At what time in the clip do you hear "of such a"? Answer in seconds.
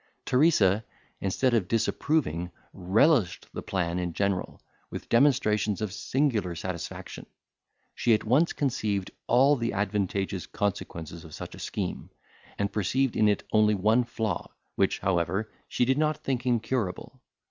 11.23-11.59